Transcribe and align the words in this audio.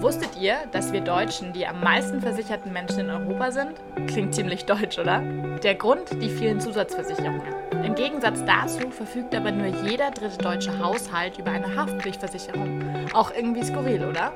Wusstet 0.00 0.34
ihr, 0.40 0.56
dass 0.72 0.94
wir 0.94 1.02
Deutschen 1.02 1.52
die 1.52 1.66
am 1.66 1.80
meisten 1.80 2.22
versicherten 2.22 2.72
Menschen 2.72 3.00
in 3.00 3.10
Europa 3.10 3.50
sind? 3.50 3.74
Klingt 4.06 4.34
ziemlich 4.34 4.64
deutsch, 4.64 4.98
oder? 4.98 5.20
Der 5.62 5.74
Grund, 5.74 6.10
die 6.22 6.30
vielen 6.30 6.58
Zusatzversicherungen. 6.58 7.42
Im 7.84 7.94
Gegensatz 7.94 8.42
dazu 8.46 8.90
verfügt 8.90 9.34
aber 9.34 9.52
nur 9.52 9.66
jeder 9.66 10.10
dritte 10.10 10.38
deutsche 10.38 10.78
Haushalt 10.78 11.38
über 11.38 11.50
eine 11.50 11.76
Haftpflichtversicherung. 11.76 12.82
Auch 13.12 13.30
irgendwie 13.30 13.62
skurril, 13.62 14.06
oder? 14.06 14.32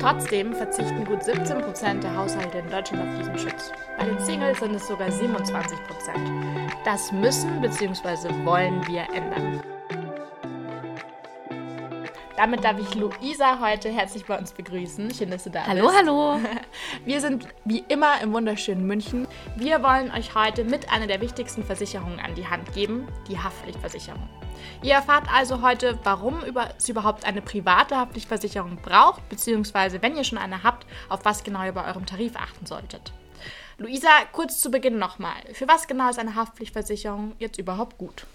Trotzdem 0.00 0.54
verzichten 0.54 1.04
gut 1.04 1.22
17 1.22 1.58
Prozent 1.58 2.02
der 2.02 2.16
Haushalte 2.16 2.58
in 2.58 2.70
Deutschland 2.70 3.06
auf 3.06 3.18
diesen 3.18 3.38
Schutz. 3.38 3.72
Bei 3.98 4.06
den 4.06 4.18
Singles 4.20 4.58
sind 4.58 4.74
es 4.74 4.88
sogar 4.88 5.08
27%. 5.08 5.52
Prozent. 5.52 6.30
Das 6.86 7.12
müssen 7.12 7.60
bzw. 7.60 8.28
wollen 8.46 8.86
wir 8.86 9.02
ändern. 9.14 9.62
Damit 12.36 12.64
darf 12.64 12.76
ich 12.80 12.92
Luisa 12.96 13.60
heute 13.60 13.90
herzlich 13.90 14.24
bei 14.24 14.36
uns 14.36 14.50
begrüßen. 14.50 15.14
Schön, 15.14 15.30
dass 15.30 15.44
du 15.44 15.50
da 15.50 15.64
hallo, 15.64 15.86
bist. 15.86 15.98
Hallo, 15.98 16.32
hallo. 16.32 16.48
Wir 17.04 17.20
sind 17.20 17.46
wie 17.64 17.84
immer 17.86 18.20
im 18.22 18.32
wunderschönen 18.32 18.84
München. 18.84 19.28
Wir 19.54 19.80
wollen 19.84 20.10
euch 20.10 20.34
heute 20.34 20.64
mit 20.64 20.90
einer 20.90 21.06
der 21.06 21.20
wichtigsten 21.20 21.62
Versicherungen 21.62 22.18
an 22.18 22.34
die 22.34 22.48
Hand 22.48 22.72
geben, 22.72 23.06
die 23.28 23.38
Haftpflichtversicherung. 23.38 24.28
Ihr 24.82 24.94
erfahrt 24.94 25.28
also 25.32 25.62
heute, 25.62 25.96
warum 26.02 26.40
es 26.76 26.88
überhaupt 26.88 27.24
eine 27.24 27.40
private 27.40 27.96
Haftpflichtversicherung 27.96 28.78
braucht, 28.82 29.28
beziehungsweise 29.28 30.02
wenn 30.02 30.16
ihr 30.16 30.24
schon 30.24 30.38
eine 30.38 30.64
habt, 30.64 30.86
auf 31.08 31.24
was 31.24 31.44
genau 31.44 31.64
ihr 31.64 31.72
bei 31.72 31.86
eurem 31.86 32.04
Tarif 32.04 32.34
achten 32.34 32.66
solltet. 32.66 33.12
Luisa, 33.78 34.08
kurz 34.32 34.60
zu 34.60 34.72
Beginn 34.72 34.98
nochmal. 34.98 35.36
Für 35.52 35.68
was 35.68 35.86
genau 35.86 36.10
ist 36.10 36.18
eine 36.18 36.34
Haftpflichtversicherung 36.34 37.36
jetzt 37.38 37.58
überhaupt 37.58 37.96
gut? 37.96 38.26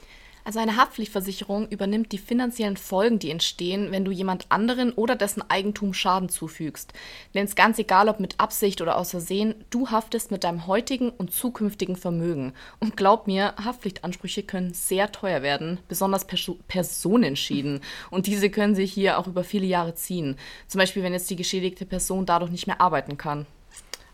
Also 0.43 0.59
eine 0.59 0.77
Haftpflichtversicherung 0.77 1.67
übernimmt 1.67 2.11
die 2.11 2.17
finanziellen 2.17 2.77
Folgen, 2.77 3.19
die 3.19 3.29
entstehen, 3.29 3.91
wenn 3.91 4.05
du 4.05 4.11
jemand 4.11 4.45
anderen 4.49 4.93
oder 4.93 5.15
dessen 5.15 5.43
Eigentum 5.49 5.93
Schaden 5.93 6.29
zufügst. 6.29 6.93
Denn 7.33 7.43
es 7.43 7.51
ist 7.51 7.55
ganz 7.55 7.77
egal, 7.77 8.09
ob 8.09 8.19
mit 8.19 8.39
Absicht 8.39 8.81
oder 8.81 8.97
aus 8.97 9.11
Versehen, 9.11 9.55
du 9.69 9.89
haftest 9.89 10.31
mit 10.31 10.43
deinem 10.43 10.65
heutigen 10.67 11.09
und 11.09 11.33
zukünftigen 11.33 11.95
Vermögen. 11.95 12.53
Und 12.79 12.97
glaub 12.97 13.27
mir, 13.27 13.53
Haftpflichtansprüche 13.63 14.43
können 14.43 14.73
sehr 14.73 15.11
teuer 15.11 15.41
werden, 15.41 15.79
besonders 15.87 16.25
pers 16.25 16.51
personenschieden. 16.67 17.81
Und 18.09 18.27
diese 18.27 18.49
können 18.49 18.75
sich 18.75 18.93
hier 18.93 19.19
auch 19.19 19.27
über 19.27 19.43
viele 19.43 19.65
Jahre 19.65 19.95
ziehen. 19.95 20.37
Zum 20.67 20.79
Beispiel, 20.79 21.03
wenn 21.03 21.13
jetzt 21.13 21.29
die 21.29 21.35
geschädigte 21.35 21.85
Person 21.85 22.25
dadurch 22.25 22.51
nicht 22.51 22.67
mehr 22.67 22.81
arbeiten 22.81 23.17
kann. 23.17 23.45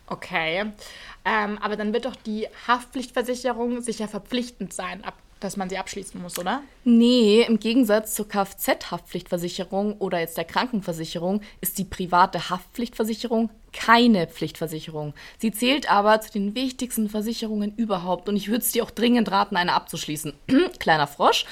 Okay, 0.07 0.65
ähm, 1.25 1.57
aber 1.59 1.75
dann 1.75 1.91
wird 1.91 2.05
doch 2.05 2.15
die 2.15 2.47
Haftpflichtversicherung 2.67 3.81
sicher 3.81 4.07
verpflichtend 4.07 4.71
sein 4.71 5.03
ab 5.03 5.15
dass 5.39 5.57
man 5.57 5.69
sie 5.69 5.77
abschließen 5.77 6.21
muss, 6.21 6.39
oder? 6.39 6.61
Nee, 6.83 7.41
im 7.41 7.59
Gegensatz 7.59 8.15
zur 8.15 8.27
Kfz-Haftpflichtversicherung 8.27 9.97
oder 9.97 10.19
jetzt 10.19 10.37
der 10.37 10.45
Krankenversicherung 10.45 11.41
ist 11.61 11.77
die 11.77 11.83
private 11.83 12.49
Haftpflichtversicherung 12.49 13.49
keine 13.75 14.27
Pflichtversicherung. 14.27 15.13
Sie 15.37 15.51
zählt 15.51 15.91
aber 15.91 16.21
zu 16.21 16.31
den 16.31 16.55
wichtigsten 16.55 17.09
Versicherungen 17.09 17.75
überhaupt 17.75 18.29
und 18.29 18.37
ich 18.37 18.47
würde 18.47 18.61
es 18.61 18.71
dir 18.71 18.83
auch 18.83 18.91
dringend 18.91 19.29
raten, 19.29 19.57
eine 19.57 19.73
abzuschließen. 19.73 20.33
Kleiner 20.79 21.07
Frosch. 21.07 21.45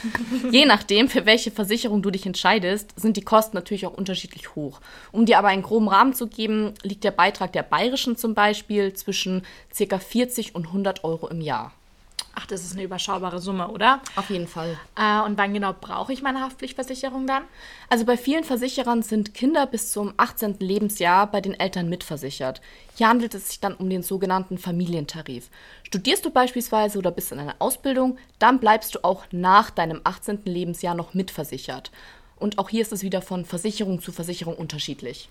Je 0.49 0.65
nachdem, 0.65 1.09
für 1.09 1.25
welche 1.25 1.51
Versicherung 1.51 2.01
du 2.01 2.11
dich 2.11 2.25
entscheidest, 2.25 2.91
sind 2.95 3.17
die 3.17 3.23
Kosten 3.23 3.57
natürlich 3.57 3.85
auch 3.85 3.93
unterschiedlich 3.93 4.55
hoch. 4.55 4.79
Um 5.11 5.25
dir 5.25 5.37
aber 5.37 5.49
einen 5.49 5.63
groben 5.63 5.89
Rahmen 5.89 6.13
zu 6.13 6.27
geben, 6.27 6.73
liegt 6.81 7.03
der 7.03 7.11
Beitrag 7.11 7.51
der 7.51 7.63
Bayerischen 7.63 8.15
zum 8.15 8.33
Beispiel 8.33 8.93
zwischen 8.93 9.43
ca. 9.77 9.99
40 9.99 10.55
und 10.55 10.67
100 10.67 11.03
Euro 11.03 11.27
im 11.27 11.41
Jahr. 11.41 11.73
Ach, 12.43 12.47
das 12.47 12.65
ist 12.65 12.73
eine 12.73 12.83
überschaubare 12.83 13.39
Summe, 13.39 13.69
oder? 13.69 14.01
Auf 14.17 14.29
jeden 14.29 14.47
Fall. 14.47 14.77
Äh, 14.97 15.21
und 15.21 15.37
wann 15.37 15.53
genau 15.53 15.73
brauche 15.79 16.11
ich 16.11 16.21
meine 16.21 16.41
Haftpflichtversicherung 16.41 17.25
dann? 17.25 17.43
Also 17.87 18.03
bei 18.03 18.17
vielen 18.17 18.43
Versicherern 18.43 19.01
sind 19.01 19.33
Kinder 19.33 19.65
bis 19.65 19.93
zum 19.93 20.13
18. 20.17 20.57
Lebensjahr 20.59 21.27
bei 21.27 21.39
den 21.39 21.57
Eltern 21.57 21.87
mitversichert. 21.87 22.59
Hier 22.97 23.07
handelt 23.07 23.33
es 23.33 23.47
sich 23.47 23.61
dann 23.61 23.75
um 23.75 23.89
den 23.89 24.03
sogenannten 24.03 24.57
Familientarif. 24.57 25.49
Studierst 25.83 26.25
du 26.25 26.31
beispielsweise 26.31 26.99
oder 26.99 27.11
bist 27.11 27.31
in 27.31 27.39
einer 27.39 27.55
Ausbildung, 27.59 28.17
dann 28.39 28.59
bleibst 28.59 28.95
du 28.95 29.05
auch 29.05 29.23
nach 29.31 29.69
deinem 29.69 30.01
18. 30.03 30.41
Lebensjahr 30.43 30.95
noch 30.95 31.13
mitversichert. 31.13 31.91
Und 32.35 32.59
auch 32.59 32.67
hier 32.67 32.81
ist 32.81 32.91
es 32.91 33.03
wieder 33.03 33.21
von 33.21 33.45
Versicherung 33.45 34.01
zu 34.01 34.11
Versicherung 34.11 34.57
unterschiedlich. 34.57 35.29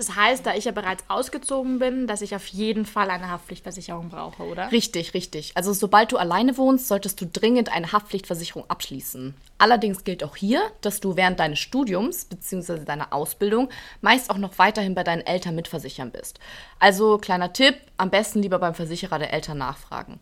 Das 0.00 0.16
heißt, 0.16 0.46
da 0.46 0.54
ich 0.54 0.64
ja 0.64 0.72
bereits 0.72 1.04
ausgezogen 1.08 1.78
bin, 1.78 2.06
dass 2.06 2.22
ich 2.22 2.34
auf 2.34 2.46
jeden 2.46 2.86
Fall 2.86 3.10
eine 3.10 3.28
Haftpflichtversicherung 3.28 4.08
brauche, 4.08 4.44
oder? 4.44 4.72
Richtig, 4.72 5.12
richtig. 5.12 5.52
Also 5.56 5.74
sobald 5.74 6.10
du 6.10 6.16
alleine 6.16 6.56
wohnst, 6.56 6.88
solltest 6.88 7.20
du 7.20 7.26
dringend 7.26 7.70
eine 7.70 7.92
Haftpflichtversicherung 7.92 8.64
abschließen. 8.70 9.34
Allerdings 9.58 10.02
gilt 10.02 10.24
auch 10.24 10.36
hier, 10.36 10.62
dass 10.80 11.00
du 11.00 11.16
während 11.16 11.38
deines 11.38 11.58
Studiums 11.58 12.24
bzw. 12.24 12.86
deiner 12.86 13.12
Ausbildung 13.12 13.68
meist 14.00 14.30
auch 14.30 14.38
noch 14.38 14.56
weiterhin 14.56 14.94
bei 14.94 15.04
deinen 15.04 15.20
Eltern 15.20 15.54
mitversichern 15.54 16.10
bist. 16.10 16.40
Also 16.78 17.18
kleiner 17.18 17.52
Tipp, 17.52 17.74
am 17.98 18.08
besten 18.08 18.40
lieber 18.40 18.58
beim 18.58 18.74
Versicherer 18.74 19.18
der 19.18 19.34
Eltern 19.34 19.58
nachfragen. 19.58 20.18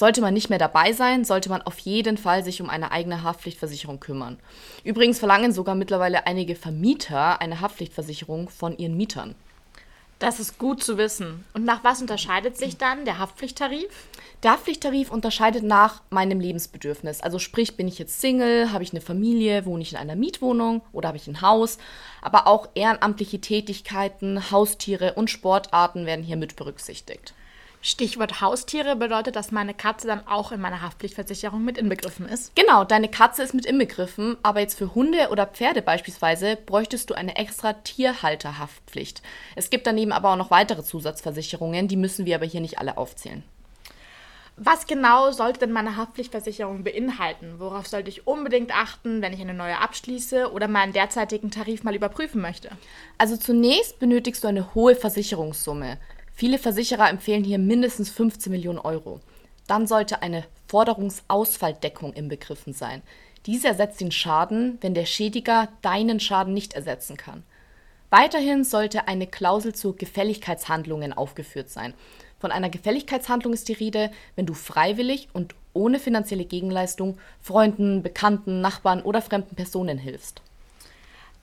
Sollte 0.00 0.22
man 0.22 0.32
nicht 0.32 0.48
mehr 0.48 0.58
dabei 0.58 0.94
sein, 0.94 1.26
sollte 1.26 1.50
man 1.50 1.60
auf 1.60 1.78
jeden 1.80 2.16
Fall 2.16 2.42
sich 2.42 2.62
um 2.62 2.70
eine 2.70 2.90
eigene 2.90 3.22
Haftpflichtversicherung 3.22 4.00
kümmern. 4.00 4.38
Übrigens 4.82 5.18
verlangen 5.18 5.52
sogar 5.52 5.74
mittlerweile 5.74 6.26
einige 6.26 6.54
Vermieter 6.54 7.42
eine 7.42 7.60
Haftpflichtversicherung 7.60 8.48
von 8.48 8.78
ihren 8.78 8.96
Mietern. 8.96 9.34
Das 10.18 10.40
ist 10.40 10.56
gut 10.56 10.82
zu 10.82 10.96
wissen. 10.96 11.44
Und 11.52 11.66
nach 11.66 11.84
was 11.84 12.00
unterscheidet 12.00 12.56
sich 12.56 12.78
dann 12.78 13.04
der 13.04 13.18
Haftpflichttarif? 13.18 13.90
Der 14.42 14.52
Haftpflichttarif 14.52 15.10
unterscheidet 15.10 15.64
nach 15.64 16.00
meinem 16.08 16.40
Lebensbedürfnis. 16.40 17.20
Also 17.20 17.38
sprich, 17.38 17.76
bin 17.76 17.86
ich 17.86 17.98
jetzt 17.98 18.22
Single, 18.22 18.72
habe 18.72 18.82
ich 18.82 18.94
eine 18.94 19.02
Familie, 19.02 19.66
wohne 19.66 19.82
ich 19.82 19.92
in 19.92 19.98
einer 19.98 20.16
Mietwohnung 20.16 20.80
oder 20.92 21.08
habe 21.08 21.18
ich 21.18 21.28
ein 21.28 21.42
Haus. 21.42 21.76
Aber 22.22 22.46
auch 22.46 22.70
ehrenamtliche 22.74 23.42
Tätigkeiten, 23.42 24.50
Haustiere 24.50 25.12
und 25.12 25.28
Sportarten 25.28 26.06
werden 26.06 26.24
hier 26.24 26.38
mit 26.38 26.56
berücksichtigt. 26.56 27.34
Stichwort 27.82 28.42
Haustiere 28.42 28.94
bedeutet, 28.94 29.36
dass 29.36 29.52
meine 29.52 29.72
Katze 29.72 30.06
dann 30.06 30.26
auch 30.26 30.52
in 30.52 30.60
meiner 30.60 30.82
Haftpflichtversicherung 30.82 31.64
mit 31.64 31.78
inbegriffen 31.78 32.28
ist. 32.28 32.54
Genau, 32.54 32.84
deine 32.84 33.08
Katze 33.08 33.42
ist 33.42 33.54
mit 33.54 33.64
inbegriffen, 33.64 34.36
aber 34.42 34.60
jetzt 34.60 34.76
für 34.76 34.94
Hunde 34.94 35.28
oder 35.30 35.46
Pferde 35.46 35.80
beispielsweise 35.80 36.56
bräuchtest 36.56 37.08
du 37.08 37.14
eine 37.14 37.36
extra 37.36 37.72
Tierhalterhaftpflicht. 37.72 39.22
Es 39.56 39.70
gibt 39.70 39.86
daneben 39.86 40.12
aber 40.12 40.32
auch 40.32 40.36
noch 40.36 40.50
weitere 40.50 40.82
Zusatzversicherungen, 40.82 41.88
die 41.88 41.96
müssen 41.96 42.26
wir 42.26 42.36
aber 42.36 42.46
hier 42.46 42.60
nicht 42.60 42.78
alle 42.78 42.98
aufzählen. 42.98 43.42
Was 44.62 44.86
genau 44.86 45.30
sollte 45.30 45.60
denn 45.60 45.72
meine 45.72 45.96
Haftpflichtversicherung 45.96 46.84
beinhalten? 46.84 47.54
Worauf 47.60 47.86
sollte 47.86 48.10
ich 48.10 48.26
unbedingt 48.26 48.76
achten, 48.76 49.22
wenn 49.22 49.32
ich 49.32 49.40
eine 49.40 49.54
neue 49.54 49.78
abschließe 49.78 50.52
oder 50.52 50.68
meinen 50.68 50.92
derzeitigen 50.92 51.50
Tarif 51.50 51.82
mal 51.82 51.94
überprüfen 51.94 52.42
möchte? 52.42 52.70
Also 53.16 53.38
zunächst 53.38 53.98
benötigst 54.00 54.44
du 54.44 54.48
eine 54.48 54.74
hohe 54.74 54.96
Versicherungssumme. 54.96 55.96
Viele 56.40 56.56
Versicherer 56.56 57.10
empfehlen 57.10 57.44
hier 57.44 57.58
mindestens 57.58 58.08
15 58.08 58.50
Millionen 58.50 58.78
Euro. 58.78 59.20
Dann 59.66 59.86
sollte 59.86 60.22
eine 60.22 60.44
Forderungsausfalldeckung 60.68 62.14
inbegriffen 62.14 62.72
sein. 62.72 63.02
Diese 63.44 63.68
ersetzt 63.68 64.00
den 64.00 64.10
Schaden, 64.10 64.78
wenn 64.80 64.94
der 64.94 65.04
Schädiger 65.04 65.68
deinen 65.82 66.18
Schaden 66.18 66.54
nicht 66.54 66.72
ersetzen 66.72 67.18
kann. 67.18 67.42
Weiterhin 68.08 68.64
sollte 68.64 69.06
eine 69.06 69.26
Klausel 69.26 69.74
zu 69.74 69.92
Gefälligkeitshandlungen 69.92 71.12
aufgeführt 71.12 71.68
sein. 71.68 71.92
Von 72.38 72.52
einer 72.52 72.70
Gefälligkeitshandlung 72.70 73.52
ist 73.52 73.68
die 73.68 73.74
Rede, 73.74 74.10
wenn 74.34 74.46
du 74.46 74.54
freiwillig 74.54 75.28
und 75.34 75.54
ohne 75.74 75.98
finanzielle 75.98 76.46
Gegenleistung 76.46 77.18
Freunden, 77.42 78.02
Bekannten, 78.02 78.62
Nachbarn 78.62 79.02
oder 79.02 79.20
fremden 79.20 79.56
Personen 79.56 79.98
hilfst. 79.98 80.40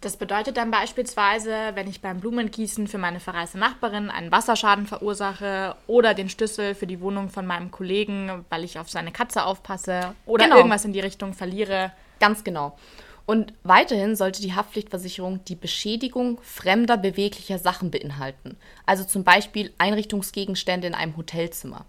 Das 0.02 0.18
bedeutet 0.18 0.58
dann 0.58 0.70
beispielsweise, 0.70 1.72
wenn 1.74 1.88
ich 1.88 2.02
beim 2.02 2.20
Blumengießen 2.20 2.88
für 2.88 3.00
meine 3.00 3.20
verreiste 3.20 3.58
Nachbarin 3.58 4.12
einen 4.12 4.32
Wasserschaden 4.32 4.86
verursache 4.86 5.76
oder 5.88 6.14
den 6.14 6.30
Schlüssel 6.30 6.76
für 6.76 6.86
die 6.86 7.02
Wohnung 7.02 7.30
von 7.30 7.48
meinem 7.48 7.72
Kollegen, 7.72 8.46
weil 8.50 8.64
ich 8.64 8.78
auf 8.78 8.90
seine 8.90 9.12
Katze 9.12 9.44
aufpasse 9.44 10.14
oder 10.28 10.46
genau. 10.46 10.58
irgendwas 10.58 10.86
in 10.86 10.94
die 10.94 11.00
Richtung 11.00 11.34
verliere. 11.34 11.92
Ganz 12.20 12.44
genau. 12.44 12.78
Und 13.26 13.54
weiterhin 13.64 14.16
sollte 14.16 14.42
die 14.42 14.54
Haftpflichtversicherung 14.54 15.44
die 15.46 15.56
Beschädigung 15.56 16.40
fremder 16.44 16.96
beweglicher 16.96 17.58
Sachen 17.58 17.92
beinhalten. 17.92 18.56
Also 18.86 19.04
zum 19.04 19.24
Beispiel 19.24 19.74
Einrichtungsgegenstände 19.80 20.88
in 20.88 20.96
einem 20.96 21.18
Hotelzimmer. 21.18 21.86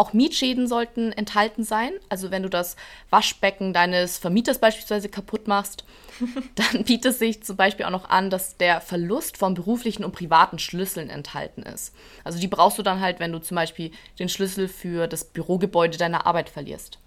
Auch 0.00 0.14
Mietschäden 0.14 0.66
sollten 0.66 1.12
enthalten 1.12 1.62
sein. 1.62 1.92
Also 2.08 2.30
wenn 2.30 2.42
du 2.42 2.48
das 2.48 2.76
Waschbecken 3.10 3.74
deines 3.74 4.16
Vermieters 4.16 4.58
beispielsweise 4.58 5.10
kaputt 5.10 5.46
machst, 5.46 5.84
dann 6.54 6.84
bietet 6.84 7.12
es 7.12 7.18
sich 7.18 7.42
zum 7.42 7.58
Beispiel 7.58 7.84
auch 7.84 7.90
noch 7.90 8.08
an, 8.08 8.30
dass 8.30 8.56
der 8.56 8.80
Verlust 8.80 9.36
von 9.36 9.52
beruflichen 9.52 10.02
und 10.02 10.12
privaten 10.12 10.58
Schlüsseln 10.58 11.10
enthalten 11.10 11.64
ist. 11.64 11.94
Also 12.24 12.40
die 12.40 12.48
brauchst 12.48 12.78
du 12.78 12.82
dann 12.82 13.02
halt, 13.02 13.20
wenn 13.20 13.30
du 13.30 13.40
zum 13.40 13.56
Beispiel 13.56 13.90
den 14.18 14.30
Schlüssel 14.30 14.68
für 14.68 15.06
das 15.06 15.22
Bürogebäude 15.22 15.98
deiner 15.98 16.26
Arbeit 16.26 16.48
verlierst. 16.48 16.98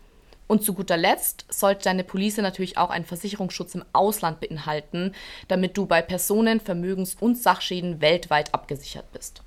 Und 0.45 0.63
zu 0.63 0.75
guter 0.75 0.95
Letzt 0.95 1.47
sollte 1.49 1.85
deine 1.85 2.03
Police 2.03 2.37
natürlich 2.37 2.77
auch 2.77 2.91
einen 2.91 3.05
Versicherungsschutz 3.05 3.73
im 3.73 3.85
Ausland 3.93 4.39
beinhalten, 4.39 5.15
damit 5.47 5.77
du 5.77 5.87
bei 5.87 6.03
Personen, 6.03 6.61
Vermögens- 6.61 7.17
und 7.19 7.39
Sachschäden 7.39 8.01
weltweit 8.01 8.53
abgesichert 8.53 9.11
bist. 9.13 9.41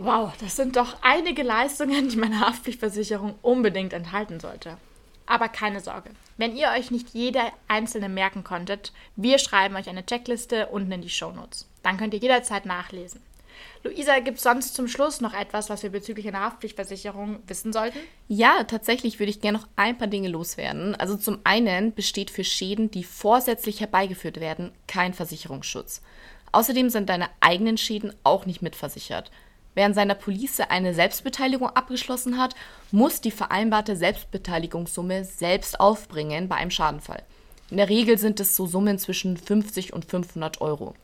Wow, 0.00 0.32
das 0.40 0.54
sind 0.54 0.76
doch 0.76 0.96
einige 1.02 1.42
Leistungen, 1.42 2.08
die 2.08 2.16
meine 2.16 2.38
Haftpflichtversicherung 2.38 3.34
unbedingt 3.42 3.92
enthalten 3.92 4.38
sollte. 4.38 4.76
Aber 5.26 5.48
keine 5.48 5.80
Sorge, 5.80 6.10
wenn 6.36 6.54
ihr 6.54 6.68
euch 6.68 6.92
nicht 6.92 7.08
jede 7.14 7.40
einzelne 7.66 8.08
merken 8.08 8.44
konntet, 8.44 8.92
wir 9.16 9.40
schreiben 9.40 9.74
euch 9.74 9.88
eine 9.88 10.06
Checkliste 10.06 10.68
unten 10.68 10.92
in 10.92 11.02
die 11.02 11.10
Shownotes. 11.10 11.68
Dann 11.82 11.96
könnt 11.96 12.14
ihr 12.14 12.20
jederzeit 12.20 12.64
nachlesen. 12.64 13.20
Luisa, 13.82 14.20
gibt 14.20 14.36
es 14.36 14.44
sonst 14.44 14.76
zum 14.76 14.86
Schluss 14.86 15.20
noch 15.20 15.34
etwas, 15.34 15.68
was 15.68 15.82
wir 15.82 15.90
bezüglich 15.90 16.28
einer 16.28 16.42
Haftpflichtversicherung 16.42 17.40
wissen 17.48 17.72
sollten? 17.72 17.98
Ja, 18.28 18.62
tatsächlich 18.62 19.18
würde 19.18 19.30
ich 19.30 19.40
gerne 19.40 19.58
noch 19.58 19.66
ein 19.74 19.98
paar 19.98 20.06
Dinge 20.06 20.28
loswerden. 20.28 20.94
Also 20.94 21.16
zum 21.16 21.40
einen 21.42 21.92
besteht 21.92 22.30
für 22.30 22.44
Schäden, 22.44 22.92
die 22.92 23.02
vorsätzlich 23.02 23.80
herbeigeführt 23.80 24.38
werden, 24.38 24.70
kein 24.86 25.12
Versicherungsschutz. 25.12 26.02
Außerdem 26.52 26.88
sind 26.88 27.08
deine 27.08 27.30
eigenen 27.40 27.78
Schäden 27.78 28.14
auch 28.22 28.46
nicht 28.46 28.62
mitversichert. 28.62 29.32
In 29.86 29.94
seiner 29.94 30.16
Police 30.16 30.60
eine 30.60 30.92
Selbstbeteiligung 30.92 31.68
abgeschlossen 31.70 32.36
hat, 32.36 32.56
muss 32.90 33.20
die 33.20 33.30
vereinbarte 33.30 33.94
Selbstbeteiligungssumme 33.94 35.24
selbst 35.24 35.78
aufbringen 35.78 36.48
bei 36.48 36.56
einem 36.56 36.72
Schadenfall. 36.72 37.22
In 37.70 37.76
der 37.76 37.88
Regel 37.88 38.18
sind 38.18 38.40
es 38.40 38.56
so 38.56 38.66
Summen 38.66 38.98
zwischen 38.98 39.36
50 39.36 39.92
und 39.92 40.04
500 40.04 40.60
Euro. 40.60 40.94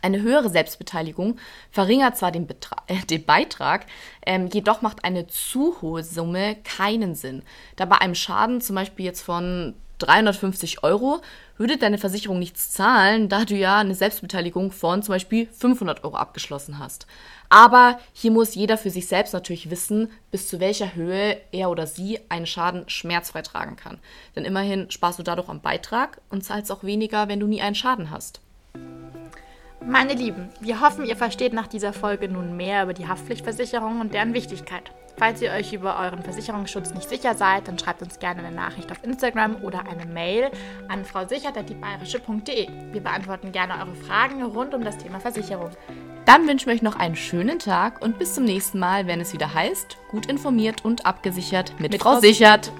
Eine 0.00 0.20
höhere 0.20 0.50
Selbstbeteiligung 0.50 1.38
verringert 1.70 2.16
zwar 2.16 2.32
den, 2.32 2.48
Betra 2.48 2.76
äh, 2.88 2.98
den 3.06 3.24
Beitrag, 3.24 3.86
ähm, 4.26 4.48
jedoch 4.52 4.82
macht 4.82 5.04
eine 5.04 5.28
zu 5.28 5.80
hohe 5.80 6.02
Summe 6.02 6.56
keinen 6.64 7.14
Sinn. 7.14 7.42
Da 7.76 7.84
bei 7.84 7.98
einem 7.98 8.16
Schaden 8.16 8.60
zum 8.60 8.74
Beispiel 8.74 9.04
jetzt 9.04 9.22
von 9.22 9.74
350 9.98 10.82
Euro 10.82 11.20
würde 11.56 11.76
deine 11.76 11.98
Versicherung 11.98 12.38
nichts 12.38 12.70
zahlen, 12.70 13.28
da 13.28 13.44
du 13.44 13.54
ja 13.54 13.78
eine 13.78 13.94
Selbstbeteiligung 13.94 14.72
von 14.72 15.02
zum 15.02 15.14
Beispiel 15.14 15.46
500 15.46 16.02
Euro 16.04 16.16
abgeschlossen 16.16 16.78
hast. 16.78 17.06
Aber 17.48 17.98
hier 18.12 18.30
muss 18.30 18.54
jeder 18.54 18.78
für 18.78 18.90
sich 18.90 19.06
selbst 19.06 19.32
natürlich 19.32 19.70
wissen, 19.70 20.10
bis 20.30 20.48
zu 20.48 20.58
welcher 20.58 20.94
Höhe 20.94 21.36
er 21.52 21.70
oder 21.70 21.86
sie 21.86 22.18
einen 22.28 22.46
Schaden 22.46 22.88
schmerzfrei 22.88 23.42
tragen 23.42 23.76
kann. 23.76 23.98
Denn 24.34 24.44
immerhin 24.44 24.90
sparst 24.90 25.18
du 25.18 25.22
dadurch 25.22 25.48
am 25.48 25.60
Beitrag 25.60 26.20
und 26.30 26.44
zahlst 26.44 26.72
auch 26.72 26.82
weniger, 26.82 27.28
wenn 27.28 27.40
du 27.40 27.46
nie 27.46 27.60
einen 27.60 27.74
Schaden 27.74 28.10
hast. 28.10 28.40
Meine 29.84 30.14
Lieben, 30.14 30.48
wir 30.60 30.80
hoffen, 30.80 31.04
ihr 31.04 31.16
versteht 31.16 31.52
nach 31.52 31.66
dieser 31.66 31.92
Folge 31.92 32.28
nun 32.28 32.56
mehr 32.56 32.84
über 32.84 32.94
die 32.94 33.08
Haftpflichtversicherung 33.08 34.00
und 34.00 34.14
deren 34.14 34.32
Wichtigkeit. 34.32 34.92
Falls 35.16 35.42
ihr 35.42 35.52
euch 35.52 35.72
über 35.72 35.98
euren 35.98 36.22
Versicherungsschutz 36.22 36.94
nicht 36.94 37.08
sicher 37.08 37.34
seid, 37.34 37.68
dann 37.68 37.78
schreibt 37.78 38.02
uns 38.02 38.18
gerne 38.18 38.42
eine 38.42 38.54
Nachricht 38.54 38.90
auf 38.90 39.04
Instagram 39.04 39.62
oder 39.62 39.86
eine 39.86 40.06
Mail 40.06 40.50
an 40.88 41.04
frausichert.diebayerische.de. 41.04 42.68
Wir 42.92 43.00
beantworten 43.00 43.52
gerne 43.52 43.74
eure 43.74 43.94
Fragen 43.94 44.42
rund 44.42 44.74
um 44.74 44.82
das 44.82 44.98
Thema 44.98 45.20
Versicherung. 45.20 45.70
Dann 46.24 46.46
wünschen 46.46 46.66
wir 46.66 46.74
euch 46.74 46.82
noch 46.82 46.96
einen 46.96 47.16
schönen 47.16 47.58
Tag 47.58 48.02
und 48.02 48.18
bis 48.18 48.34
zum 48.34 48.44
nächsten 48.44 48.78
Mal, 48.78 49.06
wenn 49.06 49.20
es 49.20 49.32
wieder 49.32 49.52
heißt, 49.52 49.98
gut 50.08 50.26
informiert 50.26 50.84
und 50.84 51.04
abgesichert 51.04 51.74
mit, 51.78 51.92
mit 51.92 52.02
Frau. 52.02 52.20
Sichert. 52.20 52.72